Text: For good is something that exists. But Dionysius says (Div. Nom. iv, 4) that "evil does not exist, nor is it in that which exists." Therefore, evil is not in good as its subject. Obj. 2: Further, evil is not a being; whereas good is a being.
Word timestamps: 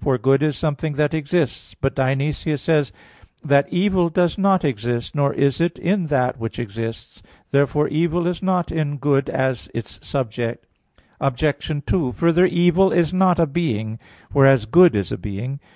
For 0.00 0.18
good 0.18 0.40
is 0.44 0.56
something 0.56 0.92
that 0.92 1.14
exists. 1.14 1.74
But 1.80 1.96
Dionysius 1.96 2.62
says 2.62 2.90
(Div. 2.90 2.94
Nom. 2.94 3.02
iv, 3.02 3.42
4) 3.42 3.48
that 3.64 3.72
"evil 3.72 4.08
does 4.08 4.38
not 4.38 4.64
exist, 4.64 5.16
nor 5.16 5.34
is 5.34 5.60
it 5.60 5.80
in 5.80 6.06
that 6.06 6.38
which 6.38 6.60
exists." 6.60 7.24
Therefore, 7.50 7.88
evil 7.88 8.28
is 8.28 8.40
not 8.40 8.70
in 8.70 8.98
good 8.98 9.28
as 9.28 9.68
its 9.74 9.98
subject. 10.06 10.64
Obj. 11.20 11.82
2: 11.86 12.12
Further, 12.12 12.46
evil 12.46 12.92
is 12.92 13.12
not 13.12 13.40
a 13.40 13.48
being; 13.48 13.98
whereas 14.30 14.64
good 14.64 14.94
is 14.94 15.10
a 15.10 15.18
being. 15.18 15.58